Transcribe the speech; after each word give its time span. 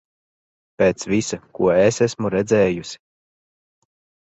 Pēc 0.81 1.05
visa, 1.11 1.39
ko 1.59 1.69
es 1.83 2.01
esmu 2.07 2.33
redzējusi... 2.37 3.01